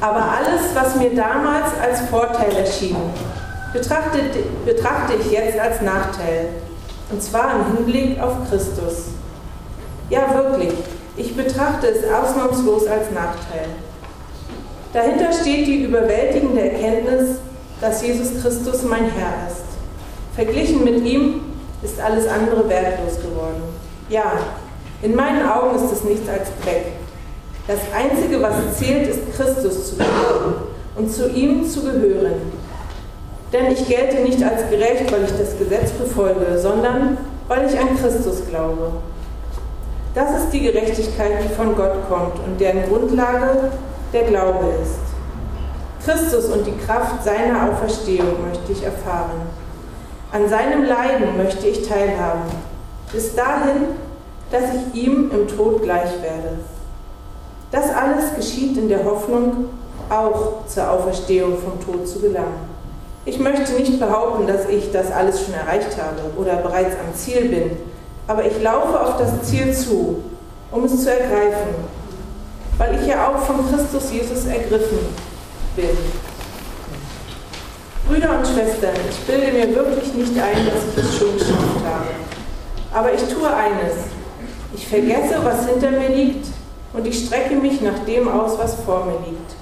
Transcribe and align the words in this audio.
Aber 0.00 0.22
alles, 0.22 0.74
was 0.74 0.94
mir 0.96 1.14
damals 1.14 1.66
als 1.82 2.08
Vorteil 2.08 2.54
erschien, 2.56 2.96
betrachte, 3.72 4.18
betrachte 4.64 5.14
ich 5.20 5.32
jetzt 5.32 5.58
als 5.58 5.80
Nachteil. 5.82 6.50
Und 7.10 7.22
zwar 7.22 7.54
im 7.54 7.76
Hinblick 7.76 8.20
auf 8.20 8.48
Christus. 8.48 9.06
Ja, 10.10 10.32
wirklich, 10.34 10.74
ich 11.16 11.36
betrachte 11.36 11.88
es 11.88 12.04
ausnahmslos 12.04 12.86
als 12.86 13.10
Nachteil. 13.10 13.66
Dahinter 14.92 15.32
steht 15.32 15.66
die 15.66 15.84
überwältigende 15.84 16.70
Erkenntnis, 16.70 17.38
dass 17.80 18.02
Jesus 18.02 18.40
Christus 18.40 18.82
mein 18.84 19.04
Herr 19.04 19.48
ist. 19.48 19.64
Verglichen 20.34 20.84
mit 20.84 21.04
ihm 21.04 21.42
ist 21.82 22.00
alles 22.00 22.26
andere 22.28 22.68
wertlos 22.68 23.16
geworden. 23.20 23.62
Ja, 24.08 24.32
in 25.02 25.14
meinen 25.14 25.48
Augen 25.48 25.76
ist 25.76 25.92
es 25.92 26.04
nichts 26.04 26.28
als 26.28 26.48
Dreck. 26.64 26.86
Das 27.68 27.80
Einzige, 27.94 28.40
was 28.42 28.78
zählt, 28.78 29.08
ist 29.08 29.36
Christus 29.36 29.90
zu 29.90 29.96
lieben 29.96 30.54
und 30.96 31.12
zu 31.12 31.28
ihm 31.28 31.68
zu 31.68 31.82
gehören. 31.82 32.50
Denn 33.52 33.70
ich 33.70 33.86
gelte 33.86 34.22
nicht 34.22 34.42
als 34.42 34.70
gerecht, 34.70 35.12
weil 35.12 35.24
ich 35.24 35.32
das 35.38 35.58
Gesetz 35.58 35.90
befolge, 35.90 36.58
sondern 36.58 37.18
weil 37.46 37.66
ich 37.66 37.78
an 37.78 37.94
Christus 38.00 38.48
glaube. 38.48 38.92
Das 40.14 40.44
ist 40.44 40.50
die 40.50 40.60
Gerechtigkeit, 40.60 41.44
die 41.44 41.54
von 41.54 41.76
Gott 41.76 42.08
kommt 42.08 42.36
und 42.42 42.58
deren 42.58 42.88
Grundlage 42.88 43.70
der 44.14 44.22
Glaube 44.22 44.64
ist. 44.82 44.98
Christus 46.06 46.46
und 46.46 46.66
die 46.66 46.76
Kraft 46.86 47.22
seiner 47.22 47.70
Auferstehung 47.70 48.48
möchte 48.48 48.72
ich 48.72 48.82
erfahren. 48.82 49.42
An 50.32 50.48
seinem 50.48 50.84
Leiden 50.84 51.36
möchte 51.36 51.66
ich 51.66 51.86
teilhaben, 51.86 52.44
bis 53.12 53.34
dahin, 53.34 53.88
dass 54.50 54.64
ich 54.74 55.02
ihm 55.02 55.30
im 55.30 55.46
Tod 55.46 55.82
gleich 55.82 56.22
werde. 56.22 56.60
Das 57.70 57.84
alles 57.94 58.34
geschieht 58.34 58.76
in 58.78 58.88
der 58.88 59.04
Hoffnung, 59.04 59.66
auch 60.08 60.66
zur 60.66 60.90
Auferstehung 60.90 61.58
vom 61.58 61.78
Tod 61.84 62.08
zu 62.08 62.20
gelangen. 62.20 62.68
Ich 63.26 63.38
möchte 63.38 63.72
nicht 63.74 64.00
behaupten, 64.00 64.46
dass 64.46 64.66
ich 64.66 64.90
das 64.90 65.12
alles 65.12 65.44
schon 65.44 65.52
erreicht 65.52 65.96
habe 65.98 66.22
oder 66.38 66.56
bereits 66.62 66.96
am 66.98 67.14
Ziel 67.14 67.48
bin, 67.48 67.72
aber 68.26 68.46
ich 68.46 68.62
laufe 68.62 68.98
auf 68.98 69.18
das 69.18 69.42
Ziel 69.42 69.74
zu, 69.74 70.22
um 70.72 70.84
es 70.84 71.02
zu 71.02 71.10
ergreifen, 71.10 71.74
weil 72.78 72.98
ich 72.98 73.06
ja 73.06 73.28
auch 73.28 73.38
von 73.40 73.56
Christus 73.68 74.12
Jesus 74.12 74.46
ergriffen 74.46 74.98
bin. 75.76 75.90
Brüder 78.08 78.38
und 78.38 78.46
Schwestern, 78.46 78.94
ich 79.10 79.18
bilde 79.26 79.52
mir 79.52 79.74
wirklich 79.74 80.14
nicht 80.14 80.32
ein, 80.32 80.64
dass 80.64 81.04
ich 81.04 81.10
es 81.10 81.18
schon 81.18 81.34
geschafft 81.34 81.84
habe. 81.84 82.08
Aber 82.94 83.12
ich 83.12 83.20
tue 83.20 83.46
eines. 83.46 83.94
Ich 84.74 84.88
vergesse, 84.88 85.44
was 85.44 85.66
hinter 85.66 85.90
mir 85.90 86.08
liegt 86.08 86.46
und 86.92 87.06
ich 87.06 87.26
strecke 87.26 87.54
mich 87.54 87.80
nach 87.80 87.98
dem 88.06 88.28
aus, 88.28 88.58
was 88.58 88.74
vor 88.76 89.04
mir 89.04 89.18
liegt. 89.26 89.54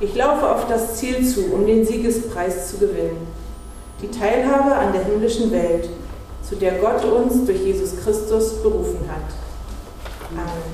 Ich 0.00 0.14
laufe 0.14 0.48
auf 0.48 0.66
das 0.68 0.96
Ziel 0.96 1.26
zu, 1.26 1.52
um 1.52 1.66
den 1.66 1.84
Siegespreis 1.84 2.70
zu 2.70 2.78
gewinnen. 2.78 3.26
Die 4.00 4.08
Teilhabe 4.08 4.74
an 4.74 4.92
der 4.92 5.04
himmlischen 5.04 5.50
Welt, 5.50 5.90
zu 6.42 6.56
der 6.56 6.78
Gott 6.78 7.04
uns 7.04 7.44
durch 7.44 7.60
Jesus 7.60 8.02
Christus 8.02 8.62
berufen 8.62 9.00
hat. 9.08 9.20
Amen. 10.32 10.70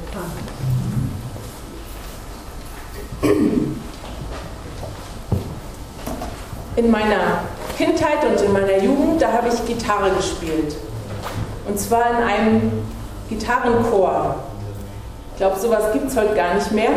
In 6.77 6.91
meiner 6.91 7.41
Kindheit 7.77 8.25
und 8.25 8.41
in 8.43 8.53
meiner 8.53 8.79
Jugend, 8.83 9.21
da 9.21 9.33
habe 9.33 9.49
ich 9.49 9.67
Gitarre 9.67 10.11
gespielt. 10.15 10.77
Und 11.67 11.79
zwar 11.81 12.11
in 12.11 12.17
einem 12.17 12.73
Gitarrenchor. 13.29 14.46
Ich 15.37 15.41
glaube, 15.41 15.61
sowas 15.61 15.93
gibt 15.93 16.09
es 16.09 16.17
heute 16.17 16.35
gar 16.35 16.55
nicht 16.55 16.73
mehr. 16.73 16.89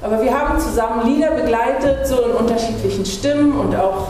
Aber 0.00 0.22
wir 0.22 0.32
haben 0.32 0.58
zusammen 0.58 1.06
Lieder 1.06 1.32
begleitet, 1.32 2.06
so 2.06 2.22
in 2.22 2.30
unterschiedlichen 2.30 3.04
Stimmen 3.04 3.52
und 3.52 3.76
auch 3.76 4.08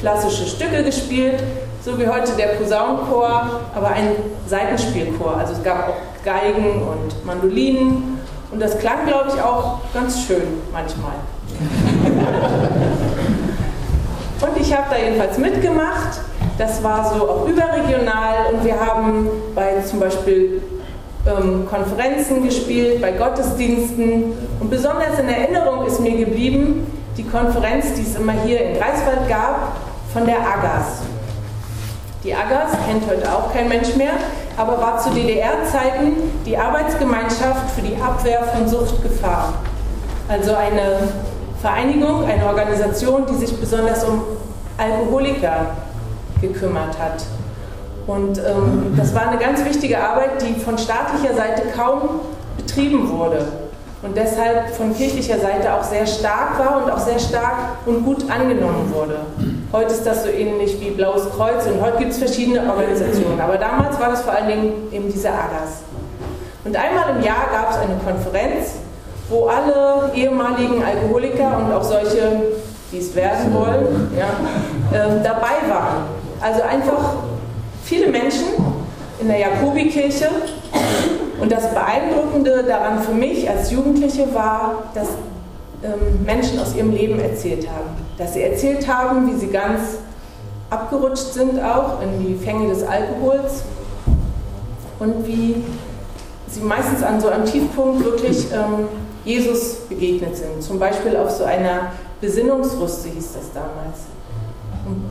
klassische 0.00 0.48
Stücke 0.48 0.82
gespielt, 0.82 1.40
so 1.80 1.96
wie 1.96 2.08
heute 2.08 2.32
der 2.32 2.56
Posaunenchor, 2.56 3.60
aber 3.72 3.88
ein 3.90 4.16
Seitenspielchor. 4.48 5.36
Also 5.36 5.52
es 5.52 5.62
gab 5.62 5.90
auch 5.90 6.24
Geigen 6.24 6.82
und 6.82 7.24
Mandolinen 7.24 8.18
und 8.50 8.60
das 8.60 8.76
klang, 8.80 9.06
glaube 9.06 9.28
ich, 9.32 9.40
auch 9.40 9.78
ganz 9.94 10.24
schön 10.24 10.60
manchmal. 10.72 11.14
Und 14.40 14.56
ich 14.60 14.72
habe 14.72 14.84
da 14.90 14.96
jedenfalls 14.96 15.36
mitgemacht. 15.36 16.20
Das 16.58 16.80
war 16.84 17.12
so 17.12 17.28
auch 17.28 17.48
überregional 17.48 18.52
und 18.52 18.64
wir 18.64 18.78
haben 18.78 19.28
bei 19.52 19.82
zum 19.82 19.98
Beispiel 19.98 20.62
Konferenzen 21.68 22.44
gespielt, 22.44 23.00
bei 23.00 23.12
Gottesdiensten. 23.12 24.32
Und 24.60 24.70
besonders 24.70 25.18
in 25.18 25.28
Erinnerung 25.28 25.86
ist 25.86 26.00
mir 26.00 26.16
geblieben 26.16 26.86
die 27.16 27.24
Konferenz, 27.24 27.94
die 27.94 28.02
es 28.02 28.16
immer 28.16 28.32
hier 28.44 28.60
in 28.60 28.78
Greifswald 28.78 29.28
gab, 29.28 29.76
von 30.12 30.24
der 30.24 30.36
AGAS. 30.36 31.02
Die 32.24 32.34
AGAS 32.34 32.72
kennt 32.86 33.08
heute 33.08 33.32
auch 33.32 33.52
kein 33.52 33.68
Mensch 33.68 33.94
mehr, 33.96 34.12
aber 34.56 34.80
war 34.80 34.98
zu 34.98 35.10
DDR-Zeiten 35.10 36.14
die 36.46 36.56
Arbeitsgemeinschaft 36.56 37.70
für 37.74 37.82
die 37.82 37.96
Abwehr 38.00 38.42
von 38.44 38.68
Suchtgefahr. 38.68 39.54
Also 40.28 40.54
eine 40.54 41.08
Vereinigung, 41.60 42.24
eine 42.24 42.46
Organisation, 42.46 43.26
die 43.26 43.34
sich 43.34 43.58
besonders 43.58 44.04
um 44.04 44.22
Alkoholiker 44.76 45.66
gekümmert 46.40 46.98
hat. 46.98 47.24
Und 48.08 48.38
ähm, 48.38 48.94
das 48.96 49.14
war 49.14 49.28
eine 49.28 49.38
ganz 49.38 49.62
wichtige 49.66 50.00
Arbeit, 50.00 50.40
die 50.40 50.58
von 50.58 50.78
staatlicher 50.78 51.34
Seite 51.34 51.64
kaum 51.76 52.20
betrieben 52.56 53.10
wurde 53.10 53.46
und 54.00 54.16
deshalb 54.16 54.70
von 54.74 54.96
kirchlicher 54.96 55.38
Seite 55.38 55.74
auch 55.74 55.82
sehr 55.82 56.06
stark 56.06 56.58
war 56.58 56.82
und 56.82 56.90
auch 56.90 56.98
sehr 56.98 57.18
stark 57.18 57.76
und 57.84 58.06
gut 58.06 58.30
angenommen 58.30 58.90
wurde. 58.94 59.16
Heute 59.72 59.92
ist 59.92 60.06
das 60.06 60.24
so 60.24 60.30
ähnlich 60.30 60.80
wie 60.80 60.90
Blaues 60.90 61.28
Kreuz 61.36 61.66
und 61.66 61.82
heute 61.82 61.98
gibt 61.98 62.12
es 62.12 62.18
verschiedene 62.18 62.60
Organisationen, 62.70 63.38
aber 63.40 63.58
damals 63.58 64.00
war 64.00 64.08
das 64.08 64.22
vor 64.22 64.32
allen 64.32 64.48
Dingen 64.48 64.72
eben 64.90 65.12
diese 65.12 65.28
AGAS. 65.28 65.82
Und 66.64 66.76
einmal 66.76 67.14
im 67.14 67.22
Jahr 67.22 67.48
gab 67.52 67.72
es 67.72 67.76
eine 67.76 67.96
Konferenz, 68.02 68.76
wo 69.28 69.48
alle 69.48 70.10
ehemaligen 70.14 70.82
Alkoholiker 70.82 71.58
und 71.58 71.72
auch 71.74 71.82
solche, 71.82 72.40
die 72.90 72.98
es 72.98 73.14
werden 73.14 73.52
wollen, 73.52 74.10
ja, 74.16 74.96
äh, 74.96 75.22
dabei 75.22 75.68
waren. 75.68 76.04
Also 76.40 76.62
einfach 76.62 77.27
viele 77.88 78.08
Menschen 78.08 78.44
in 79.18 79.28
der 79.28 79.38
Jakobikirche. 79.38 80.28
Und 81.40 81.50
das 81.50 81.70
Beeindruckende 81.70 82.64
daran 82.64 83.00
für 83.02 83.12
mich 83.12 83.48
als 83.48 83.70
Jugendliche 83.70 84.32
war, 84.34 84.90
dass 84.94 85.08
ähm, 85.82 86.24
Menschen 86.24 86.58
aus 86.58 86.74
ihrem 86.74 86.92
Leben 86.92 87.18
erzählt 87.20 87.66
haben. 87.68 87.90
Dass 88.18 88.34
sie 88.34 88.42
erzählt 88.42 88.86
haben, 88.88 89.32
wie 89.32 89.38
sie 89.38 89.46
ganz 89.46 89.80
abgerutscht 90.68 91.32
sind 91.32 91.62
auch 91.62 92.02
in 92.02 92.26
die 92.26 92.34
Fänge 92.34 92.68
des 92.68 92.82
Alkohols 92.82 93.62
und 94.98 95.26
wie 95.26 95.64
sie 96.48 96.60
meistens 96.60 97.02
an 97.02 97.20
so 97.20 97.28
einem 97.28 97.46
Tiefpunkt 97.46 98.04
wirklich 98.04 98.48
ähm, 98.52 98.88
Jesus 99.24 99.76
begegnet 99.88 100.36
sind. 100.36 100.62
Zum 100.62 100.78
Beispiel 100.78 101.16
auf 101.16 101.30
so 101.30 101.44
einer 101.44 101.92
Besinnungsrüste 102.20 103.08
hieß 103.08 103.32
das 103.34 103.52
damals. 103.54 104.00
Und 104.86 105.10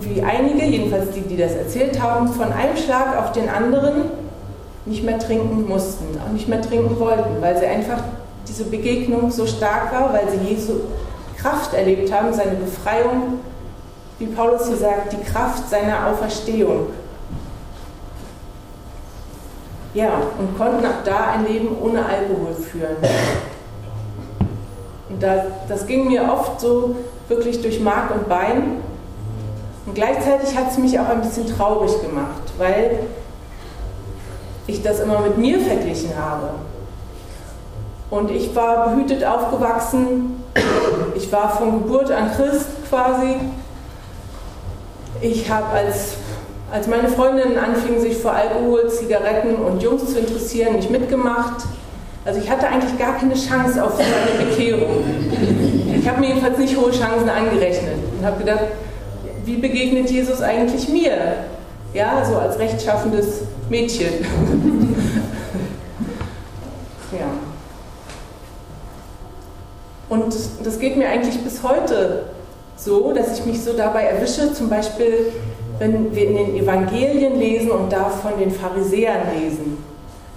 wie 0.00 0.22
einige, 0.22 0.64
jedenfalls 0.64 1.10
die, 1.12 1.22
die 1.22 1.36
das 1.36 1.52
erzählt 1.52 2.00
haben, 2.00 2.28
von 2.28 2.52
einem 2.52 2.76
Schlag 2.76 3.16
auf 3.18 3.32
den 3.32 3.48
anderen 3.48 4.10
nicht 4.84 5.04
mehr 5.04 5.18
trinken 5.18 5.66
mussten, 5.66 6.18
auch 6.24 6.32
nicht 6.32 6.48
mehr 6.48 6.60
trinken 6.60 6.98
wollten, 6.98 7.40
weil 7.40 7.58
sie 7.58 7.66
einfach 7.66 8.02
diese 8.46 8.64
Begegnung 8.64 9.30
so 9.30 9.46
stark 9.46 9.92
war, 9.92 10.12
weil 10.12 10.28
sie 10.30 10.54
Jesu 10.54 10.72
Kraft 11.36 11.74
erlebt 11.74 12.12
haben, 12.12 12.32
seine 12.32 12.56
Befreiung, 12.56 13.40
wie 14.18 14.26
Paulus 14.26 14.66
hier 14.66 14.76
sagt, 14.76 15.12
die 15.12 15.22
Kraft 15.22 15.68
seiner 15.70 16.08
Auferstehung. 16.08 16.86
Ja, 19.94 20.20
und 20.38 20.56
konnten 20.58 20.84
ab 20.84 21.02
da 21.04 21.32
ein 21.32 21.46
Leben 21.46 21.76
ohne 21.80 22.04
Alkohol 22.04 22.54
führen. 22.54 22.96
Und 25.08 25.22
da, 25.22 25.46
das 25.68 25.86
ging 25.86 26.08
mir 26.08 26.30
oft 26.30 26.60
so 26.60 26.96
wirklich 27.28 27.62
durch 27.62 27.80
Mark 27.80 28.10
und 28.14 28.28
Bein. 28.28 28.82
Und 29.88 29.94
gleichzeitig 29.94 30.54
hat 30.54 30.70
es 30.70 30.76
mich 30.76 31.00
auch 31.00 31.08
ein 31.08 31.22
bisschen 31.22 31.46
traurig 31.46 31.90
gemacht, 32.02 32.42
weil 32.58 32.98
ich 34.66 34.82
das 34.82 35.00
immer 35.00 35.20
mit 35.20 35.38
mir 35.38 35.58
verglichen 35.60 36.10
habe. 36.14 36.50
Und 38.10 38.30
ich 38.30 38.54
war 38.54 38.90
behütet 38.90 39.24
aufgewachsen. 39.24 40.44
Ich 41.14 41.32
war 41.32 41.56
von 41.56 41.82
Geburt 41.82 42.10
an 42.10 42.30
Christ 42.32 42.66
quasi. 42.86 43.36
Ich 45.22 45.50
habe 45.50 45.68
als, 45.68 46.16
als 46.70 46.86
meine 46.86 47.08
Freundinnen 47.08 47.56
anfingen, 47.56 47.98
sich 48.02 48.18
für 48.18 48.30
Alkohol, 48.30 48.90
Zigaretten 48.90 49.54
und 49.54 49.82
Jungs 49.82 50.12
zu 50.12 50.18
interessieren, 50.18 50.76
nicht 50.76 50.90
mitgemacht. 50.90 51.64
Also 52.26 52.40
ich 52.40 52.50
hatte 52.50 52.68
eigentlich 52.68 52.98
gar 52.98 53.16
keine 53.16 53.34
Chance 53.34 53.82
auf 53.82 53.94
so 53.94 54.02
eine 54.02 54.50
Bekehrung. 54.50 55.02
Ich 55.98 56.06
habe 56.06 56.20
mir 56.20 56.28
jedenfalls 56.28 56.58
nicht 56.58 56.76
hohe 56.76 56.90
Chancen 56.90 57.30
angerechnet 57.30 57.96
und 58.18 58.26
habe 58.26 58.38
gedacht, 58.38 58.66
wie 59.48 59.56
begegnet 59.56 60.10
Jesus 60.10 60.42
eigentlich 60.42 60.88
mir? 60.90 61.16
Ja, 61.94 62.22
so 62.22 62.36
als 62.36 62.58
rechtschaffendes 62.58 63.44
Mädchen. 63.70 64.12
ja. 67.12 67.28
Und 70.10 70.34
das 70.62 70.78
geht 70.78 70.98
mir 70.98 71.08
eigentlich 71.08 71.42
bis 71.42 71.62
heute 71.62 72.26
so, 72.76 73.12
dass 73.12 73.38
ich 73.38 73.46
mich 73.46 73.64
so 73.64 73.72
dabei 73.72 74.02
erwische, 74.02 74.52
zum 74.52 74.68
Beispiel, 74.68 75.32
wenn 75.78 76.14
wir 76.14 76.28
in 76.28 76.36
den 76.36 76.56
Evangelien 76.56 77.38
lesen 77.38 77.70
und 77.70 77.90
da 77.90 78.04
von 78.10 78.38
den 78.38 78.50
Pharisäern 78.50 79.22
lesen. 79.40 79.82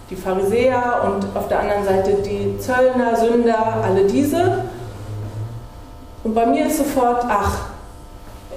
Die 0.09 0.15
Pharisäer 0.15 1.03
und 1.05 1.35
auf 1.35 1.49
der 1.49 1.59
anderen 1.59 1.83
Seite 1.83 2.13
die 2.25 2.57
Zöllner, 2.59 3.17
Sünder, 3.17 3.83
alle 3.83 4.05
diese. 4.05 4.63
Und 6.23 6.33
bei 6.33 6.45
mir 6.45 6.67
ist 6.67 6.77
sofort, 6.77 7.25
ach, 7.27 7.70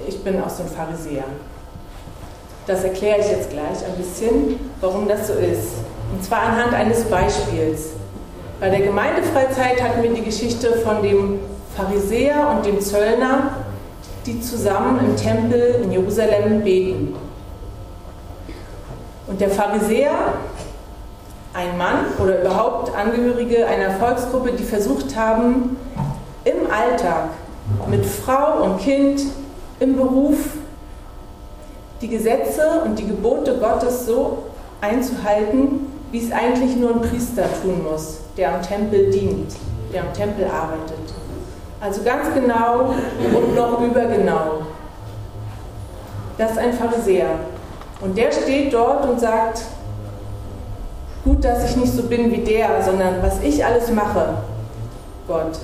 ich 0.07 0.23
bin 0.23 0.35
so 0.47 0.63
ein 0.63 0.69
Pharisäer. 0.69 1.25
Das 2.67 2.83
erkläre 2.83 3.19
ich 3.19 3.29
jetzt 3.29 3.51
gleich 3.51 3.85
ein 3.85 3.95
bisschen, 3.97 4.59
warum 4.81 5.07
das 5.07 5.27
so 5.27 5.33
ist. 5.33 5.73
Und 6.11 6.23
zwar 6.23 6.41
anhand 6.41 6.73
eines 6.73 7.03
Beispiels. 7.03 7.89
Bei 8.59 8.69
der 8.69 8.81
Gemeindefreizeit 8.81 9.81
hatten 9.81 10.01
wir 10.01 10.13
die 10.13 10.23
Geschichte 10.23 10.73
von 10.77 11.03
dem 11.03 11.39
Pharisäer 11.75 12.55
und 12.55 12.65
dem 12.65 12.79
Zöllner, 12.79 13.51
die 14.25 14.41
zusammen 14.41 14.99
im 14.99 15.15
Tempel 15.15 15.81
in 15.83 15.91
Jerusalem 15.91 16.63
beten. 16.63 17.15
Und 19.27 19.41
der 19.41 19.49
Pharisäer, 19.49 20.33
ein 21.53 21.77
Mann 21.77 22.05
oder 22.21 22.41
überhaupt 22.41 22.95
Angehörige 22.95 23.67
einer 23.67 23.91
Volksgruppe, 23.91 24.53
die 24.53 24.63
versucht 24.63 25.15
haben, 25.15 25.77
im 26.43 26.71
Alltag 26.71 27.29
mit 27.89 28.05
Frau 28.05 28.63
und 28.63 28.79
Kind, 28.79 29.21
im 29.79 29.95
Beruf, 29.95 30.37
die 32.01 32.07
Gesetze 32.07 32.81
und 32.83 32.97
die 32.99 33.07
Gebote 33.07 33.57
Gottes 33.57 34.05
so 34.05 34.43
einzuhalten, 34.81 35.91
wie 36.11 36.23
es 36.23 36.31
eigentlich 36.31 36.75
nur 36.75 36.91
ein 36.91 37.01
Priester 37.01 37.45
tun 37.61 37.83
muss, 37.83 38.19
der 38.37 38.55
am 38.55 38.61
Tempel 38.61 39.09
dient, 39.11 39.53
der 39.93 40.03
am 40.03 40.13
Tempel 40.13 40.45
arbeitet. 40.45 41.13
Also 41.81 42.03
ganz 42.03 42.33
genau 42.33 42.93
und 43.19 43.55
noch 43.55 43.81
übergenau. 43.81 44.63
Das 46.37 46.51
ist 46.51 46.57
ein 46.57 46.73
Pharisäer. 46.73 47.39
Und 48.01 48.17
der 48.17 48.31
steht 48.31 48.73
dort 48.73 49.07
und 49.07 49.19
sagt, 49.19 49.61
gut, 51.23 51.43
dass 51.43 51.69
ich 51.69 51.77
nicht 51.77 51.93
so 51.93 52.03
bin 52.03 52.31
wie 52.31 52.43
der, 52.43 52.83
sondern 52.83 53.21
was 53.21 53.41
ich 53.41 53.63
alles 53.63 53.89
mache, 53.91 54.35
Gott, 55.27 55.57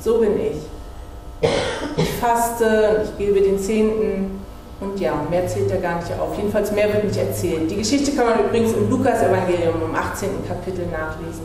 so 0.00 0.18
bin 0.18 0.38
ich. 0.40 0.67
Faste, 2.20 3.04
ich 3.04 3.18
gebe 3.18 3.40
den 3.40 3.58
Zehnten, 3.58 4.38
und 4.80 5.00
ja, 5.00 5.12
mehr 5.28 5.46
zählt 5.46 5.70
er 5.70 5.78
gar 5.78 5.96
nicht 5.96 6.12
auf. 6.20 6.36
Jedenfalls 6.36 6.70
mehr 6.70 6.92
wird 6.92 7.04
nicht 7.04 7.18
erzählt. 7.18 7.68
Die 7.70 7.76
Geschichte 7.76 8.12
kann 8.12 8.26
man 8.26 8.38
übrigens 8.44 8.72
im 8.72 8.88
Lukas-Evangelium 8.88 9.82
im 9.82 9.94
18. 9.94 10.46
Kapitel 10.46 10.86
nachlesen. 10.86 11.42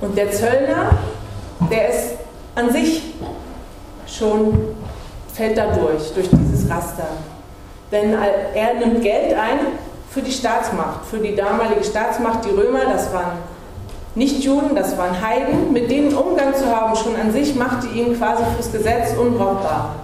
Und 0.00 0.16
der 0.16 0.30
Zöllner, 0.30 0.90
der 1.70 1.88
ist 1.88 2.10
an 2.54 2.70
sich 2.70 3.14
schon, 4.06 4.76
fällt 5.32 5.56
da 5.56 5.72
durch, 5.72 6.12
durch 6.12 6.28
dieses 6.30 6.70
Raster. 6.70 7.08
Denn 7.90 8.14
er 8.54 8.74
nimmt 8.74 9.02
Geld 9.02 9.32
ein 9.32 9.60
für 10.10 10.20
die 10.20 10.30
Staatsmacht, 10.30 11.06
für 11.06 11.18
die 11.18 11.34
damalige 11.34 11.82
Staatsmacht, 11.82 12.44
die 12.44 12.50
Römer, 12.50 12.84
das 12.84 13.12
waren 13.14 13.38
Nichtjuden, 14.18 14.74
das 14.74 14.98
waren 14.98 15.22
Heiden, 15.22 15.72
mit 15.72 15.90
denen 15.90 16.14
Umgang 16.14 16.54
zu 16.54 16.66
haben, 16.66 16.94
schon 16.96 17.16
an 17.16 17.32
sich 17.32 17.54
machte 17.54 17.86
ihn 17.88 18.18
quasi 18.18 18.42
fürs 18.56 18.70
Gesetz 18.70 19.16
unbrauchbar 19.16 19.94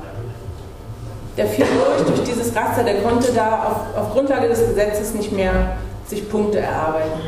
der 1.36 1.46
fiel 1.46 1.66
durch, 1.66 2.16
durch 2.16 2.28
dieses 2.28 2.54
Raster, 2.54 2.84
der 2.84 3.02
konnte 3.02 3.32
da 3.32 3.64
auf, 3.64 4.00
auf 4.00 4.12
Grundlage 4.12 4.48
des 4.48 4.66
Gesetzes 4.66 5.14
nicht 5.14 5.32
mehr 5.32 5.76
sich 6.06 6.28
Punkte 6.28 6.60
erarbeiten. 6.60 7.20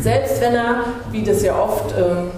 Selbst 0.00 0.40
wenn 0.40 0.54
er, 0.54 0.84
wie 1.10 1.22
das 1.22 1.42
ja 1.42 1.58
oft, 1.58 1.94
ähm, 1.96 2.30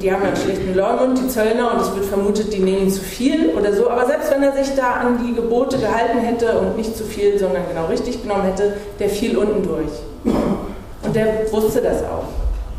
die 0.00 0.12
haben 0.12 0.24
einen 0.24 0.36
schlechten 0.36 0.74
Leumund, 0.74 1.18
die 1.18 1.28
Zöllner, 1.28 1.72
und 1.72 1.80
es 1.80 1.94
wird 1.94 2.04
vermutet, 2.04 2.52
die 2.52 2.58
nehmen 2.58 2.90
zu 2.90 3.00
viel 3.00 3.50
oder 3.56 3.72
so, 3.72 3.88
aber 3.88 4.06
selbst 4.06 4.30
wenn 4.30 4.42
er 4.42 4.52
sich 4.52 4.74
da 4.74 4.94
an 4.94 5.24
die 5.24 5.34
Gebote 5.34 5.78
gehalten 5.78 6.18
hätte 6.18 6.58
und 6.58 6.76
nicht 6.76 6.96
zu 6.96 7.04
viel, 7.04 7.38
sondern 7.38 7.62
genau 7.68 7.86
richtig 7.86 8.22
genommen 8.22 8.44
hätte, 8.44 8.76
der 8.98 9.08
fiel 9.08 9.38
unten 9.38 9.62
durch. 9.62 10.34
Der 11.18 11.52
wusste 11.52 11.82
das 11.82 12.02
auch. 12.04 12.24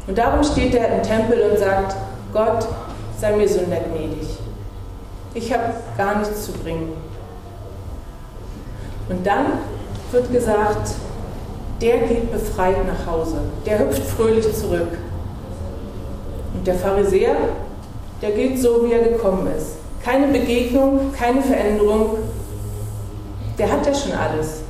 Und 0.08 0.18
darum 0.18 0.44
steht 0.44 0.74
er 0.74 0.96
im 0.96 1.04
Tempel 1.04 1.52
und 1.52 1.60
sagt, 1.60 1.96
Gott, 2.32 2.66
sei 3.20 3.36
mir 3.36 3.48
Sünder 3.48 3.78
gnädig 3.78 4.40
ich 5.34 5.54
habe 5.54 5.74
gar 5.98 6.20
nichts 6.20 6.46
zu 6.46 6.52
bringen. 6.54 6.94
Und 9.10 9.26
dann 9.26 9.46
wird 10.12 10.32
gesagt, 10.32 10.92
der 11.82 12.00
geht 12.00 12.32
befreit 12.32 12.86
nach 12.86 13.12
Hause, 13.12 13.38
der 13.66 13.80
hüpft 13.80 14.04
fröhlich 14.04 14.54
zurück. 14.56 14.98
Und 16.54 16.66
der 16.66 16.76
Pharisäer, 16.76 17.36
der 18.22 18.32
geht 18.32 18.60
so, 18.60 18.86
wie 18.86 18.94
er 18.94 19.10
gekommen 19.10 19.48
ist. 19.56 19.78
Keine 20.04 20.28
Begegnung, 20.28 21.12
keine 21.14 21.42
Veränderung. 21.42 22.18
Der 23.58 23.72
hat 23.72 23.86
ja 23.86 23.94
schon 23.94 24.14
alles. 24.14 24.62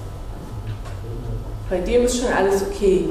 Bei 1.69 1.77
dem 1.80 2.04
ist 2.04 2.19
schon 2.19 2.33
alles 2.33 2.63
okay. 2.63 3.10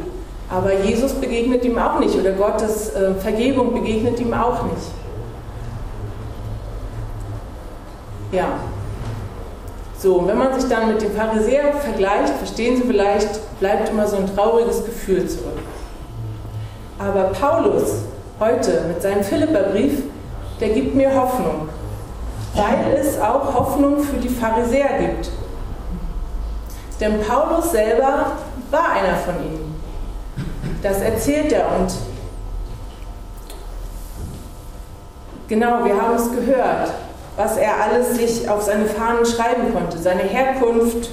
Aber 0.51 0.73
Jesus 0.73 1.13
begegnet 1.13 1.65
ihm 1.65 1.79
auch 1.79 1.99
nicht 2.01 2.15
oder 2.15 2.33
Gottes 2.33 2.95
äh, 2.95 3.15
Vergebung 3.15 3.75
begegnet 3.75 4.19
ihm 4.19 4.33
auch 4.33 4.63
nicht. 4.65 4.91
Ja. 8.33 8.47
So, 9.99 10.17
und 10.17 10.29
wenn 10.29 10.39
man 10.39 10.59
sich 10.59 10.69
dann 10.71 10.89
mit 10.89 11.03
dem 11.03 11.13
Pharisäer 11.13 11.73
vergleicht, 11.73 12.35
verstehen 12.35 12.77
Sie 12.77 12.85
vielleicht, 12.85 13.41
bleibt 13.59 13.89
immer 13.89 14.07
so 14.07 14.17
ein 14.17 14.35
trauriges 14.35 14.85
Gefühl 14.85 15.29
zurück. 15.29 15.59
Aber 16.99 17.25
Paulus 17.25 18.03
heute 18.41 18.85
mit 18.89 19.03
seinem 19.03 19.25
Philipperbrief, 19.25 20.03
der 20.61 20.69
gibt 20.71 20.95
mir 20.95 21.15
Hoffnung, 21.15 21.69
weil 22.55 22.97
es 22.99 23.21
auch 23.21 23.55
Hoffnung 23.55 24.03
für 24.03 24.17
die 24.17 24.29
Pharisäer 24.29 24.99
gibt. 25.01 25.31
Denn 27.01 27.21
Paulus 27.21 27.73
selber 27.73 28.33
war 28.71 28.91
einer 28.93 29.17
von 29.17 29.35
ihnen. 29.37 29.68
Das 30.83 31.01
erzählt 31.01 31.53
er 31.53 31.67
und 31.79 31.93
genau, 35.49 35.85
wir 35.85 36.01
haben 36.01 36.15
es 36.17 36.31
gehört 36.31 36.91
was 37.39 37.57
er 37.57 37.71
alles 37.81 38.17
sich 38.17 38.51
auf 38.51 38.63
seine 38.63 38.87
Fahnen 38.87 39.25
schreiben 39.25 39.73
konnte, 39.73 39.97
seine 39.97 40.23
Herkunft, 40.23 41.11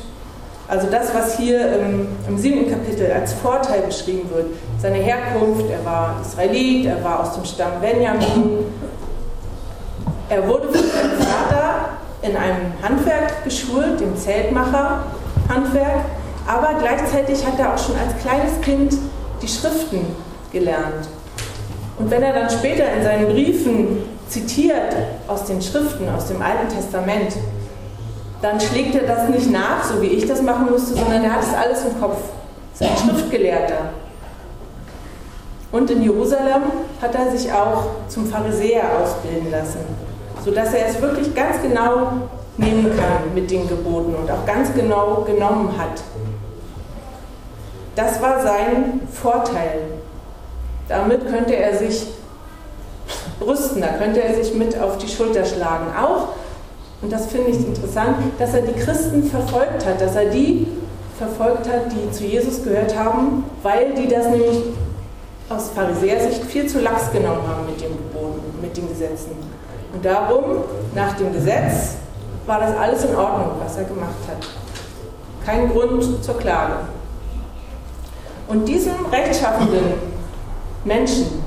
also 0.68 0.88
das, 0.90 1.14
was 1.14 1.38
hier 1.38 1.80
im, 1.80 2.08
im 2.28 2.38
siebten 2.40 2.72
Kapitel 2.72 3.12
als 3.12 3.34
Vorteil 3.34 3.82
beschrieben 3.82 4.28
wird, 4.34 4.48
seine 4.82 4.98
Herkunft, 4.98 5.70
er 5.70 5.86
war 5.86 6.16
Israelit, 6.20 6.88
er 6.88 7.04
war 7.04 7.20
aus 7.20 7.36
dem 7.36 7.46
Stamm 7.46 7.74
Benjamin, 7.80 8.66
er 10.28 10.48
wurde 10.48 10.70
von 10.70 10.74
seinem 10.74 11.20
Vater 11.20 11.90
in 12.24 12.36
einem 12.36 12.74
Handwerk 12.82 13.44
geschult, 13.44 14.00
dem 14.00 14.18
Zeltmacher-Handwerk, 14.18 16.06
aber 16.48 16.80
gleichzeitig 16.80 17.46
hat 17.46 17.60
er 17.60 17.76
auch 17.76 17.78
schon 17.78 17.96
als 17.98 18.20
kleines 18.20 18.60
Kind 18.62 18.98
die 19.42 19.48
Schriften 19.48 20.02
gelernt. 20.52 21.08
Und 21.98 22.12
wenn 22.12 22.24
er 22.24 22.34
dann 22.34 22.50
später 22.50 22.92
in 22.92 23.04
seinen 23.04 23.28
Briefen 23.28 23.98
zitiert 24.28 24.96
aus 25.28 25.46
den 25.46 25.62
Schriften, 25.62 26.10
aus 26.10 26.28
dem 26.28 26.42
Alten 26.42 26.68
Testament, 26.70 27.36
dann 28.42 28.60
schlägt 28.60 28.96
er 28.96 29.04
das 29.04 29.30
nicht 29.30 29.52
nach, 29.52 29.84
so 29.84 30.02
wie 30.02 30.08
ich 30.08 30.28
das 30.28 30.42
machen 30.42 30.70
müsste, 30.70 30.96
sondern 30.96 31.24
er 31.24 31.34
hat 31.34 31.44
es 31.44 31.54
alles 31.54 31.86
im 31.86 32.00
Kopf. 32.00 32.18
Er 32.80 32.94
ist 32.94 33.04
ein 33.04 33.10
Schriftgelehrter. 33.10 33.90
Und 35.72 35.90
in 35.90 36.04
Jerusalem 36.04 36.64
hat 37.02 37.16
er 37.16 37.32
sich 37.36 37.52
auch 37.52 37.88
zum 38.08 38.28
Pharisäer 38.28 38.84
ausbilden 39.02 39.52
lassen, 39.52 39.80
sodass 40.44 40.74
er 40.74 40.88
es 40.88 41.02
wirklich 41.02 41.34
ganz 41.34 41.62
genau 41.62 42.14
nehmen 42.58 42.92
kann 42.98 43.34
mit 43.34 43.50
den 43.52 43.68
Geboten 43.68 44.16
und 44.16 44.30
auch 44.30 44.46
ganz 44.46 44.74
genau 44.74 45.26
genommen 45.26 45.70
hat. 45.78 46.02
Das 47.96 48.22
war 48.22 48.42
sein 48.42 49.02
Vorteil. 49.12 49.80
Damit 50.88 51.28
könnte 51.28 51.56
er 51.56 51.78
sich 51.78 52.08
brüsten. 53.40 53.82
Da 53.82 53.90
könnte 53.90 54.22
er 54.22 54.36
sich 54.36 54.54
mit 54.54 54.80
auf 54.80 54.98
die 54.98 55.08
Schulter 55.08 55.46
schlagen. 55.46 55.88
Auch, 56.00 56.30
und 57.02 57.12
das 57.12 57.28
finde 57.28 57.52
ich 57.52 57.58
interessant, 57.58 58.18
dass 58.40 58.54
er 58.54 58.62
die 58.62 58.74
Christen 58.74 59.24
verfolgt 59.24 59.86
hat, 59.86 60.02
dass 60.02 60.16
er 60.16 60.26
die 60.26 60.68
verfolgt 61.18 61.70
hat, 61.70 61.92
die 61.92 62.12
zu 62.12 62.26
Jesus 62.26 62.64
gehört 62.64 62.98
haben, 62.98 63.46
weil 63.64 63.94
die 63.94 64.08
das 64.08 64.28
nämlich 64.28 64.64
aus 65.50 65.70
Pharisäersicht 65.70 66.44
viel 66.46 66.68
zu 66.68 66.80
lax 66.80 67.12
genommen 67.12 67.48
haben 67.48 67.66
mit 67.68 67.80
den 67.80 67.92
Geboten, 67.92 68.42
mit 68.62 68.76
den 68.76 68.90
Gesetzen. 68.90 69.32
Und 69.94 70.04
darum, 70.04 70.44
nach 70.94 71.14
dem 71.14 71.32
Gesetz, 71.32 71.96
war 72.46 72.60
das 72.60 72.76
alles 72.76 73.06
in 73.06 73.16
Ordnung, 73.16 73.52
was 73.64 73.78
er 73.78 73.86
gemacht 73.86 74.10
hat. 74.28 74.48
Kein 75.46 75.70
Grund 75.70 76.24
zur 76.24 76.38
Klage. 76.38 76.74
Und 78.48 78.68
diesem 78.68 79.06
rechtschaffenden 79.12 79.94
Menschen, 80.84 81.44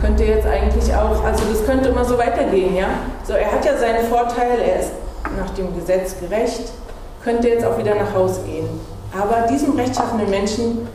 könnte 0.00 0.24
jetzt 0.24 0.46
eigentlich 0.46 0.94
auch, 0.94 1.24
also 1.24 1.44
das 1.50 1.64
könnte 1.64 1.88
immer 1.88 2.04
so 2.04 2.16
weitergehen, 2.18 2.76
ja. 2.76 2.88
So, 3.24 3.32
er 3.32 3.50
hat 3.50 3.64
ja 3.64 3.76
seinen 3.76 4.06
Vorteil, 4.06 4.58
er 4.60 4.80
ist 4.80 4.90
nach 5.36 5.50
dem 5.50 5.74
Gesetz 5.78 6.16
gerecht, 6.20 6.70
könnte 7.24 7.48
jetzt 7.48 7.64
auch 7.64 7.78
wieder 7.78 7.94
nach 7.94 8.14
Hause 8.14 8.42
gehen. 8.42 8.68
Aber 9.18 9.46
diesem 9.48 9.74
rechtschaffenen 9.76 10.30
Menschen 10.30 10.86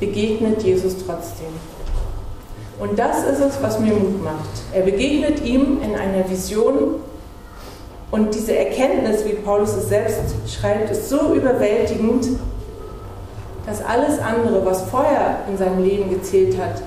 begegnet 0.00 0.62
Jesus 0.62 0.94
trotzdem. 1.06 1.48
Und 2.80 2.98
das 2.98 3.24
ist 3.24 3.40
es, 3.40 3.62
was 3.62 3.78
mir 3.78 3.92
Mut 3.92 4.22
macht. 4.24 4.62
Er 4.72 4.82
begegnet 4.82 5.44
ihm 5.44 5.80
in 5.82 5.94
einer 5.94 6.28
Vision 6.28 6.96
und 8.12 8.34
diese 8.34 8.54
Erkenntnis, 8.54 9.24
wie 9.24 9.32
Paulus 9.32 9.74
es 9.74 9.88
selbst 9.88 10.20
schreibt, 10.46 10.90
ist 10.90 11.08
so 11.08 11.34
überwältigend, 11.34 12.28
dass 13.64 13.82
alles 13.82 14.18
andere, 14.18 14.64
was 14.66 14.82
vorher 14.82 15.38
in 15.48 15.56
seinem 15.56 15.82
Leben 15.82 16.10
gezählt 16.10 16.58
hat, 16.58 16.82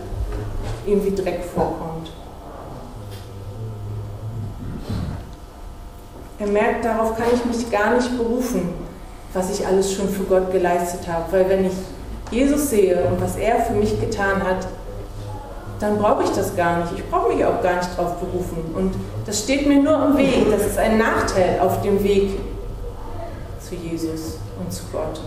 ihm 0.85 1.03
wie 1.03 1.15
Dreck 1.15 1.43
vorkommt. 1.43 2.11
Er 6.37 6.47
merkt, 6.47 6.85
darauf 6.85 7.17
kann 7.17 7.27
ich 7.33 7.43
mich 7.43 7.71
gar 7.71 7.95
nicht 7.95 8.15
berufen, 8.15 8.69
was 9.33 9.49
ich 9.49 9.65
alles 9.65 9.93
schon 9.93 10.07
für 10.07 10.25
Gott 10.25 10.51
geleistet 10.51 11.07
habe. 11.07 11.31
Weil 11.31 11.49
wenn 11.49 11.65
ich 11.65 11.73
Jesus 12.29 12.69
sehe 12.69 13.03
und 13.03 13.19
was 13.19 13.35
er 13.37 13.61
für 13.61 13.73
mich 13.73 13.99
getan 13.99 14.43
hat, 14.43 14.67
dann 15.79 15.97
brauche 15.97 16.23
ich 16.23 16.29
das 16.29 16.55
gar 16.55 16.79
nicht. 16.79 16.93
Ich 16.97 17.09
brauche 17.09 17.33
mich 17.33 17.43
auch 17.45 17.61
gar 17.61 17.77
nicht 17.77 17.89
darauf 17.97 18.15
berufen. 18.15 18.73
Und 18.75 18.93
das 19.25 19.39
steht 19.39 19.67
mir 19.67 19.81
nur 19.81 20.05
im 20.05 20.17
Weg. 20.17 20.49
Das 20.51 20.65
ist 20.65 20.77
ein 20.77 20.97
Nachteil 20.97 21.59
auf 21.59 21.81
dem 21.81 22.03
Weg 22.03 22.31
zu 23.59 23.75
Jesus 23.75 24.37
und 24.59 24.71
zu 24.71 24.83
Gott. 24.91 25.19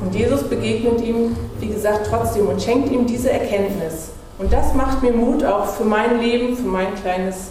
Und 0.00 0.14
Jesus 0.14 0.42
begegnet 0.44 1.00
ihm, 1.00 1.36
wie 1.60 1.68
gesagt, 1.68 2.08
trotzdem 2.10 2.48
und 2.48 2.60
schenkt 2.60 2.90
ihm 2.92 3.06
diese 3.06 3.30
Erkenntnis. 3.30 4.10
Und 4.38 4.52
das 4.52 4.74
macht 4.74 5.02
mir 5.02 5.12
Mut 5.12 5.44
auch 5.44 5.66
für 5.66 5.84
mein 5.84 6.20
Leben, 6.20 6.56
für 6.56 6.66
mein 6.66 6.94
kleines 6.94 7.48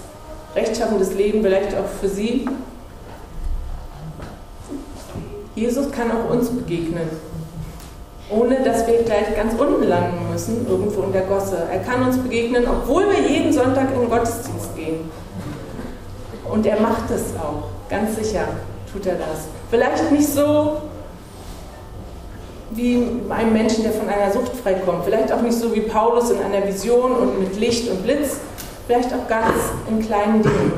rechtschaffendes 0.55 1.13
Leben, 1.15 1.41
vielleicht 1.41 1.75
auch 1.75 1.87
für 1.99 2.09
Sie. 2.09 2.47
Jesus 5.55 5.91
kann 5.91 6.11
auch 6.11 6.29
uns 6.29 6.49
begegnen, 6.49 7.09
ohne 8.35 8.61
dass 8.63 8.87
wir 8.87 9.03
gleich 9.03 9.35
ganz 9.35 9.53
unten 9.59 9.83
landen 9.87 10.31
müssen, 10.31 10.67
irgendwo 10.67 11.03
in 11.03 11.13
der 11.13 11.23
Gosse. 11.23 11.57
Er 11.71 11.79
kann 11.79 12.05
uns 12.05 12.17
begegnen, 12.17 12.65
obwohl 12.67 13.05
wir 13.07 13.29
jeden 13.29 13.53
Sonntag 13.53 13.93
in 13.93 14.01
den 14.01 14.09
Gottesdienst 14.09 14.75
gehen. 14.75 15.11
Und 16.49 16.65
er 16.65 16.79
macht 16.79 17.09
es 17.09 17.35
auch, 17.37 17.69
ganz 17.89 18.15
sicher 18.15 18.45
tut 18.91 19.05
er 19.05 19.15
das. 19.15 19.47
Vielleicht 19.69 20.11
nicht 20.11 20.27
so 20.27 20.77
wie 22.71 23.07
einem 23.29 23.53
Menschen, 23.53 23.83
der 23.83 23.91
von 23.91 24.09
einer 24.09 24.31
Sucht 24.31 24.55
freikommt. 24.55 25.05
Vielleicht 25.05 25.31
auch 25.31 25.41
nicht 25.41 25.57
so 25.57 25.73
wie 25.73 25.81
Paulus 25.81 26.31
in 26.31 26.37
einer 26.39 26.65
Vision 26.67 27.11
und 27.11 27.39
mit 27.39 27.59
Licht 27.59 27.89
und 27.89 28.03
Blitz. 28.03 28.37
Vielleicht 28.87 29.13
auch 29.13 29.27
ganz 29.27 29.53
in 29.89 30.01
kleinen 30.01 30.41
Dingen. 30.41 30.73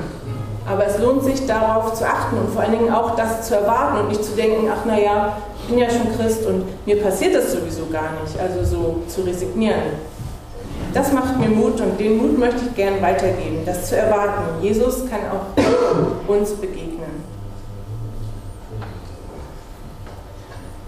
Aber 0.68 0.86
es 0.86 0.98
lohnt 1.00 1.24
sich 1.24 1.46
darauf 1.46 1.94
zu 1.94 2.06
achten 2.06 2.38
und 2.38 2.50
vor 2.52 2.64
allen 2.64 2.72
Dingen 2.72 2.92
auch 2.92 3.16
das 3.16 3.48
zu 3.48 3.56
erwarten 3.56 4.00
und 4.00 4.10
nicht 4.10 4.24
zu 4.24 4.32
denken, 4.34 4.70
ach 4.72 4.86
naja, 4.86 5.38
bin 5.68 5.78
ja 5.78 5.90
schon 5.90 6.16
Christ 6.18 6.46
und 6.46 6.66
mir 6.86 7.02
passiert 7.02 7.36
das 7.36 7.52
sowieso 7.52 7.88
gar 7.92 8.12
nicht. 8.24 8.40
Also 8.40 8.64
so 8.64 9.04
zu 9.08 9.22
resignieren. 9.22 10.16
Das 10.94 11.12
macht 11.12 11.38
mir 11.40 11.50
Mut 11.50 11.80
und 11.82 12.00
den 12.00 12.18
Mut 12.18 12.38
möchte 12.38 12.62
ich 12.68 12.76
gern 12.76 13.02
weitergeben, 13.02 13.64
das 13.66 13.90
zu 13.90 13.98
erwarten. 13.98 14.62
Jesus 14.62 15.04
kann 15.10 15.22
auch 15.30 16.28
uns 16.28 16.52
begegnen. 16.52 17.24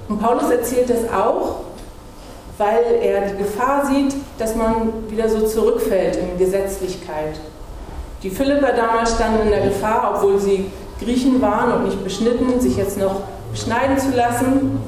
Und 0.07 0.22
Paulus 0.22 0.50
erzählt 0.50 0.89
das 0.89 1.12
auch, 1.12 1.57
weil 2.57 3.00
er 3.01 3.27
die 3.27 3.38
Gefahr 3.43 3.86
sieht, 3.86 4.15
dass 4.39 4.55
man 4.55 4.93
wieder 5.10 5.29
so 5.29 5.46
zurückfällt 5.46 6.15
in 6.15 6.38
Gesetzlichkeit. 6.38 7.39
Die 8.24 8.29
Philipper 8.29 8.72
damals 8.74 9.12
standen 9.12 9.43
in 9.43 9.50
der 9.50 9.65
Gefahr, 9.65 10.13
obwohl 10.15 10.39
sie 10.39 10.72
Griechen 11.00 11.41
waren 11.41 11.74
und 11.74 11.86
nicht 11.86 12.03
beschnitten, 12.03 12.60
sich 12.60 12.77
jetzt 12.77 12.98
noch 12.98 13.22
beschneiden 13.57 13.97
zu 13.97 14.11
lassen. 14.11 14.79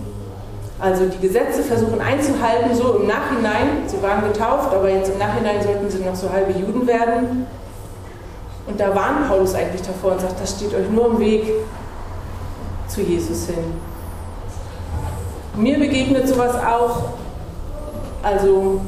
Also 0.80 1.08
die 1.08 1.18
Gesetze 1.18 1.64
versuchen 1.64 2.00
einzuhalten, 2.00 2.74
so 2.74 3.00
im 3.00 3.08
Nachhinein. 3.08 3.88
Sie 3.88 4.02
waren 4.02 4.22
getauft, 4.32 4.74
aber 4.74 4.90
jetzt 4.90 5.12
im 5.12 5.18
Nachhinein 5.18 5.62
sollten 5.62 5.90
sie 5.90 6.00
noch 6.00 6.16
so 6.16 6.32
halbe 6.32 6.54
Juden 6.54 6.88
werden. 6.88 7.48
Und 8.66 8.80
da 8.80 8.96
warnt 8.96 9.28
Paulus 9.28 9.56
eigentlich 9.56 9.82
davor 9.82 10.14
und 10.14 10.22
sagt, 10.22 10.40
das 10.40 10.52
steht 10.52 10.74
euch 10.74 10.90
nur 10.90 11.08
im 11.08 11.20
Weg 11.20 11.52
zu 12.88 13.02
Jesus 13.02 13.48
hin. 13.48 13.58
Mir 15.56 15.80
begegnet 15.80 16.28
sowas 16.28 16.56
auch, 16.56 17.10
also 18.22 18.82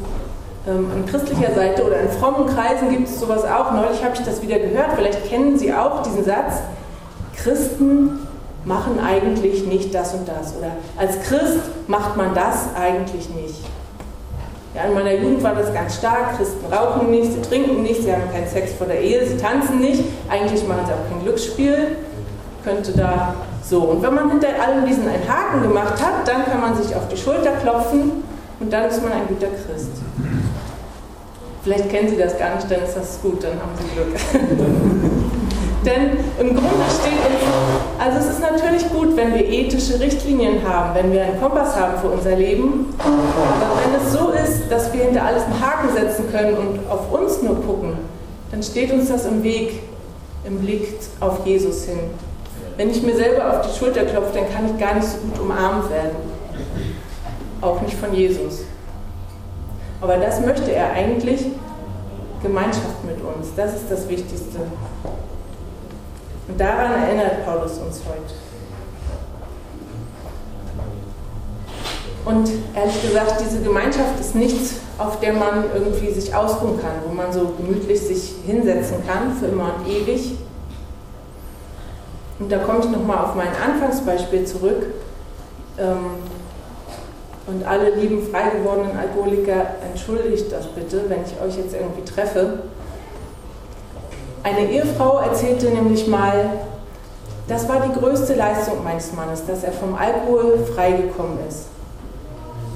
ähm, 0.67 0.91
an 0.93 1.05
christlicher 1.07 1.53
Seite 1.53 1.83
oder 1.83 1.99
in 1.99 2.09
frommen 2.09 2.47
Kreisen 2.47 2.89
gibt 2.89 3.09
es 3.09 3.19
sowas 3.19 3.43
auch. 3.43 3.73
Neulich 3.73 4.03
habe 4.03 4.13
ich 4.13 4.21
das 4.21 4.41
wieder 4.41 4.59
gehört, 4.59 4.91
vielleicht 4.95 5.27
kennen 5.27 5.57
Sie 5.57 5.73
auch 5.73 6.03
diesen 6.03 6.23
Satz, 6.23 6.61
Christen 7.35 8.20
machen 8.65 8.99
eigentlich 8.99 9.65
nicht 9.65 9.93
das 9.93 10.13
und 10.13 10.27
das. 10.27 10.55
Oder 10.57 10.71
als 10.97 11.19
Christ 11.21 11.59
macht 11.87 12.17
man 12.17 12.33
das 12.33 12.75
eigentlich 12.75 13.29
nicht. 13.29 13.65
Ja, 14.73 14.83
in 14.83 14.93
meiner 14.93 15.13
Jugend 15.13 15.43
war 15.43 15.55
das 15.55 15.73
ganz 15.73 15.97
stark. 15.97 16.37
Christen 16.37 16.71
rauchen 16.71 17.11
nicht, 17.11 17.33
sie 17.33 17.41
trinken 17.41 17.83
nicht, 17.83 18.03
sie 18.03 18.11
haben 18.11 18.31
keinen 18.31 18.47
Sex 18.47 18.73
vor 18.73 18.87
der 18.87 19.01
Ehe, 19.01 19.25
sie 19.25 19.37
tanzen 19.37 19.79
nicht. 19.79 20.03
Eigentlich 20.29 20.65
machen 20.67 20.85
sie 20.85 20.93
auch 20.93 21.09
kein 21.09 21.23
Glücksspiel. 21.23 21.97
Könnte 22.63 22.93
da 22.93 23.33
so, 23.63 23.79
und 23.81 24.01
wenn 24.01 24.13
man 24.13 24.29
hinter 24.29 24.47
allem 24.61 24.85
diesen 24.85 25.07
einen 25.07 25.27
Haken 25.27 25.61
gemacht 25.61 25.93
hat, 25.93 26.27
dann 26.27 26.45
kann 26.45 26.61
man 26.61 26.75
sich 26.75 26.95
auf 26.95 27.07
die 27.07 27.17
Schulter 27.17 27.51
klopfen 27.61 28.23
und 28.59 28.71
dann 28.71 28.89
ist 28.89 29.01
man 29.01 29.11
ein 29.11 29.27
guter 29.27 29.47
Christ. 29.47 29.91
Vielleicht 31.63 31.89
kennen 31.89 32.09
Sie 32.09 32.17
das 32.17 32.37
gar 32.37 32.55
nicht, 32.55 32.69
dann 32.71 32.81
ist 32.81 32.95
das 32.95 33.19
gut, 33.21 33.43
dann 33.43 33.51
haben 33.51 33.71
Sie 33.77 33.95
Glück. 33.95 34.15
Denn 35.85 36.17
im 36.39 36.55
Grunde 36.55 36.85
steht 36.89 37.13
uns, 37.13 37.80
also 38.01 38.17
es 38.17 38.33
ist 38.33 38.41
natürlich 38.41 38.89
gut, 38.89 39.15
wenn 39.15 39.35
wir 39.35 39.47
ethische 39.47 39.99
Richtlinien 39.99 40.67
haben, 40.67 40.95
wenn 40.95 41.11
wir 41.11 41.21
einen 41.23 41.39
Kompass 41.39 41.75
haben 41.75 41.99
für 41.99 42.07
unser 42.07 42.35
Leben. 42.35 42.87
Aber 42.97 43.79
wenn 43.85 44.01
es 44.01 44.11
so 44.11 44.31
ist, 44.31 44.71
dass 44.71 44.91
wir 44.91 45.03
hinter 45.03 45.23
alles 45.23 45.43
einen 45.43 45.61
Haken 45.61 45.93
setzen 45.93 46.31
können 46.31 46.57
und 46.57 46.79
auf 46.89 47.11
uns 47.11 47.43
nur 47.43 47.61
gucken, 47.61 47.93
dann 48.49 48.63
steht 48.63 48.91
uns 48.91 49.09
das 49.09 49.25
im 49.27 49.43
Weg, 49.43 49.83
im 50.45 50.57
Blick 50.61 50.87
auf 51.19 51.45
Jesus 51.45 51.85
hin. 51.85 51.99
Wenn 52.75 52.89
ich 52.89 53.03
mir 53.03 53.15
selber 53.15 53.51
auf 53.51 53.67
die 53.67 53.77
Schulter 53.77 54.03
klopfe, 54.03 54.33
dann 54.33 54.51
kann 54.51 54.65
ich 54.65 54.79
gar 54.79 54.95
nicht 54.95 55.07
so 55.07 55.17
gut 55.19 55.39
umarmt 55.39 55.91
werden. 55.91 56.15
Auch 57.61 57.81
nicht 57.81 57.93
von 57.93 58.15
Jesus. 58.15 58.61
Aber 60.01 60.17
das 60.17 60.41
möchte 60.41 60.71
er 60.71 60.91
eigentlich, 60.93 61.45
Gemeinschaft 62.41 63.05
mit 63.05 63.17
uns. 63.23 63.49
Das 63.55 63.75
ist 63.75 63.91
das 63.91 64.09
Wichtigste. 64.09 64.61
Und 66.47 66.59
daran 66.59 66.91
erinnert 67.03 67.45
Paulus 67.45 67.77
uns 67.77 68.01
heute. 68.07 68.33
Und 72.23 72.49
ehrlich 72.75 73.01
gesagt, 73.01 73.41
diese 73.43 73.61
Gemeinschaft 73.61 74.19
ist 74.19 74.35
nichts, 74.35 74.75
auf 74.97 75.19
der 75.19 75.33
man 75.33 75.65
irgendwie 75.73 76.11
sich 76.11 76.33
ausruhen 76.35 76.79
kann, 76.79 76.91
wo 77.05 77.13
man 77.13 77.31
so 77.33 77.53
gemütlich 77.57 77.99
sich 77.99 78.33
hinsetzen 78.45 78.97
kann 79.07 79.35
für 79.35 79.47
immer 79.47 79.73
und 79.75 79.87
ewig, 79.87 80.37
und 82.41 82.51
da 82.51 82.57
komme 82.57 82.79
ich 82.79 82.89
nochmal 82.89 83.19
auf 83.19 83.35
mein 83.35 83.49
Anfangsbeispiel 83.49 84.45
zurück. 84.45 84.87
Ähm, 85.77 86.17
und 87.45 87.63
alle 87.65 87.91
lieben 87.91 88.27
frei 88.31 88.49
gewordenen 88.57 88.97
Alkoholiker, 88.97 89.75
entschuldigt 89.87 90.51
das 90.51 90.65
bitte, 90.67 91.03
wenn 91.07 91.19
ich 91.21 91.39
euch 91.39 91.57
jetzt 91.63 91.75
irgendwie 91.75 92.03
treffe. 92.03 92.59
Eine 94.43 94.71
Ehefrau 94.71 95.19
erzählte 95.19 95.67
nämlich 95.67 96.07
mal, 96.07 96.49
das 97.47 97.67
war 97.69 97.81
die 97.81 97.99
größte 97.99 98.33
Leistung 98.33 98.83
meines 98.83 99.13
Mannes, 99.13 99.45
dass 99.45 99.63
er 99.63 99.71
vom 99.71 99.93
Alkohol 99.95 100.65
freigekommen 100.73 101.37
ist. 101.47 101.65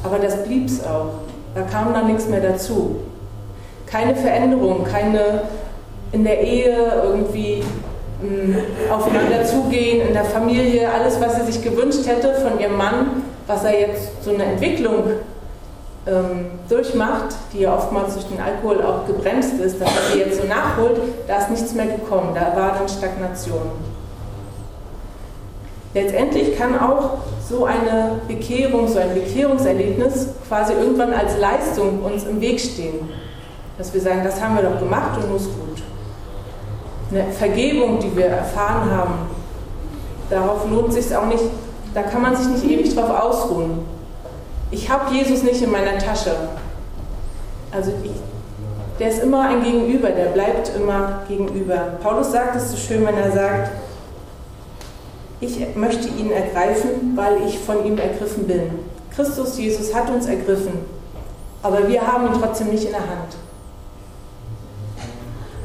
Aber 0.03 0.19
das 0.19 0.43
blieb 0.43 0.67
es 0.67 0.84
auch. 0.84 1.22
Da 1.55 1.62
kam 1.62 1.93
dann 1.93 2.07
nichts 2.07 2.27
mehr 2.27 2.41
dazu. 2.41 2.98
Keine 3.88 4.15
Veränderung, 4.15 4.84
keine 4.84 5.43
in 6.12 6.24
der 6.24 6.41
Ehe 6.41 7.01
irgendwie 7.03 7.63
aufeinander 8.91 9.43
zugehen 9.43 10.07
in 10.07 10.13
der 10.13 10.25
Familie, 10.25 10.89
alles, 10.89 11.19
was 11.19 11.36
sie 11.36 11.51
sich 11.51 11.63
gewünscht 11.63 12.07
hätte 12.07 12.34
von 12.36 12.60
ihrem 12.60 12.77
Mann, 12.77 13.24
was 13.48 13.63
er 13.63 13.79
jetzt 13.79 14.24
so 14.24 14.31
eine 14.31 14.43
Entwicklung 14.43 15.03
ähm, 16.07 16.47
durchmacht, 16.69 17.35
die 17.53 17.62
ja 17.62 17.75
oftmals 17.75 18.13
durch 18.13 18.27
den 18.27 18.39
Alkohol 18.39 18.83
auch 18.83 19.07
gebremst 19.07 19.53
ist, 19.55 19.81
dass 19.81 19.89
er 19.89 20.13
sie 20.13 20.19
jetzt 20.19 20.41
so 20.41 20.47
nachholt, 20.47 21.00
da 21.27 21.38
ist 21.38 21.50
nichts 21.50 21.74
mehr 21.74 21.88
gekommen, 21.88 22.31
da 22.33 22.55
war 22.59 22.75
dann 22.77 22.88
Stagnation. 22.88 23.71
Letztendlich 25.93 26.57
kann 26.57 26.77
auch 26.77 27.17
so 27.47 27.65
eine 27.65 28.19
Bekehrung, 28.27 28.88
so 28.88 29.00
ein 29.00 29.13
Bekehrungserlebnis 29.13 30.27
quasi 30.47 30.74
irgendwann 30.74 31.13
als 31.13 31.38
Leistung 31.39 32.03
uns 32.03 32.25
im 32.25 32.41
Weg 32.41 32.59
stehen. 32.59 33.09
Dass 33.77 33.93
wir 33.93 34.01
sagen, 34.01 34.21
das 34.24 34.41
haben 34.41 34.55
wir 34.55 34.63
doch 34.63 34.79
gemacht 34.79 35.17
und 35.17 35.31
muss 35.31 35.43
gut 35.43 35.65
eine 37.12 37.31
Vergebung, 37.31 38.00
die 38.00 38.15
wir 38.15 38.25
erfahren 38.25 38.89
haben, 38.91 39.13
darauf 40.29 40.69
lohnt 40.69 40.93
sich 40.93 41.15
auch 41.15 41.25
nicht, 41.27 41.43
da 41.93 42.03
kann 42.03 42.21
man 42.21 42.35
sich 42.35 42.47
nicht 42.47 42.65
ewig 42.65 42.95
drauf 42.95 43.09
ausruhen. 43.09 43.95
Ich 44.72 44.89
habe 44.89 45.13
Jesus 45.13 45.43
nicht 45.43 45.62
in 45.62 45.72
meiner 45.72 45.98
Tasche. 45.98 46.36
Also 47.72 47.91
ich, 48.03 48.12
der 49.00 49.10
ist 49.10 49.22
immer 49.22 49.50
ein 49.50 49.63
Gegenüber, 49.63 50.10
der 50.10 50.25
bleibt 50.25 50.72
immer 50.75 51.24
gegenüber. 51.27 51.98
Paulus 52.01 52.31
sagt 52.31 52.55
es 52.55 52.72
so 52.72 52.77
schön, 52.77 53.05
wenn 53.05 53.17
er 53.17 53.31
sagt, 53.31 53.72
ich 55.41 55.75
möchte 55.75 56.07
ihn 56.07 56.31
ergreifen, 56.31 57.13
weil 57.15 57.38
ich 57.45 57.60
von 57.60 57.86
ihm 57.86 57.98
ergriffen 57.98 58.48
bin. 58.48 58.79
Christus 59.15 59.57
Jesus 59.57 59.93
hat 59.93 60.10
uns 60.10 60.25
ergriffen, 60.25 60.74
aber 61.62 61.88
wir 61.88 62.01
haben 62.01 62.27
ihn 62.27 62.41
trotzdem 62.41 62.69
nicht 62.69 62.86
in 62.86 62.91
der 62.91 63.01
Hand. 63.01 63.36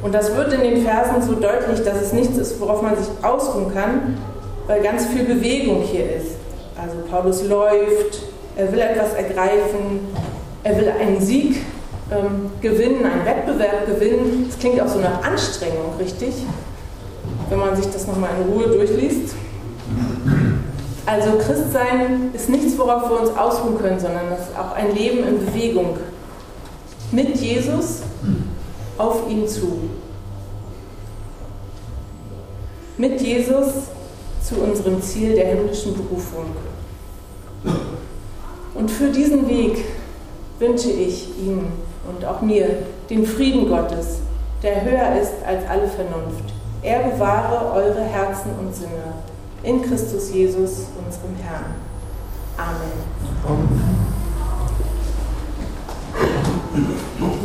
Und 0.02 0.14
das 0.14 0.34
wird 0.34 0.52
in 0.52 0.60
den 0.60 0.84
Versen 0.84 1.22
so 1.22 1.34
deutlich, 1.34 1.84
dass 1.84 2.00
es 2.00 2.12
nichts 2.12 2.36
ist, 2.38 2.60
worauf 2.60 2.82
man 2.82 2.96
sich 2.96 3.08
ausruhen 3.22 3.72
kann, 3.72 4.18
weil 4.66 4.82
ganz 4.82 5.06
viel 5.06 5.24
Bewegung 5.24 5.82
hier 5.82 6.16
ist. 6.16 6.36
Also 6.80 6.96
Paulus 7.10 7.44
läuft, 7.44 8.29
er 8.56 8.72
will 8.72 8.80
etwas 8.80 9.14
ergreifen, 9.14 10.00
er 10.62 10.76
will 10.76 10.88
einen 10.88 11.20
Sieg 11.20 11.56
ähm, 12.10 12.50
gewinnen, 12.60 13.04
einen 13.04 13.24
Wettbewerb 13.24 13.86
gewinnen. 13.86 14.46
Das 14.48 14.58
klingt 14.58 14.80
auch 14.80 14.88
so 14.88 14.98
nach 14.98 15.22
Anstrengung, 15.22 15.94
richtig? 15.98 16.34
Wenn 17.48 17.58
man 17.58 17.76
sich 17.76 17.86
das 17.86 18.06
nochmal 18.06 18.30
in 18.40 18.52
Ruhe 18.52 18.68
durchliest. 18.68 19.34
Also 21.06 21.38
Christsein 21.38 22.30
ist 22.34 22.48
nichts, 22.48 22.78
worauf 22.78 23.08
wir 23.10 23.20
uns 23.20 23.36
ausruhen 23.36 23.78
können, 23.78 23.98
sondern 23.98 24.30
das 24.30 24.48
ist 24.48 24.58
auch 24.58 24.72
ein 24.76 24.94
Leben 24.94 25.26
in 25.26 25.44
Bewegung. 25.44 25.96
Mit 27.10 27.36
Jesus 27.36 28.02
auf 28.96 29.28
ihn 29.28 29.48
zu. 29.48 29.90
Mit 32.96 33.20
Jesus 33.20 33.66
zu 34.42 34.56
unserem 34.56 35.02
Ziel 35.02 35.34
der 35.34 35.46
himmlischen 35.46 35.94
Berufung. 35.94 36.44
Und 38.80 38.90
für 38.90 39.08
diesen 39.10 39.46
Weg 39.46 39.84
wünsche 40.58 40.88
ich 40.88 41.28
Ihnen 41.38 41.70
und 42.08 42.24
auch 42.24 42.40
mir 42.40 42.78
den 43.10 43.26
Frieden 43.26 43.68
Gottes, 43.68 44.20
der 44.62 44.82
höher 44.82 45.20
ist 45.20 45.34
als 45.46 45.68
alle 45.68 45.86
Vernunft. 45.86 46.54
Er 46.82 47.00
bewahre 47.00 47.74
eure 47.74 48.00
Herzen 48.00 48.52
und 48.58 48.74
Sinne 48.74 49.12
in 49.64 49.82
Christus 49.82 50.32
Jesus, 50.32 50.86
unserem 50.96 51.36
Herrn. 51.42 51.74
Amen. 52.56 52.90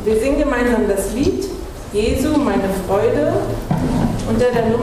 Wir 0.05 0.19
singen 0.21 0.39
gemeinsam 0.39 0.87
das 0.87 1.13
Lied 1.13 1.49
Jesu, 1.91 2.37
meine 2.37 2.69
Freude 2.87 3.33
unter 4.29 4.51
der 4.51 4.67
Nummer 4.67 4.73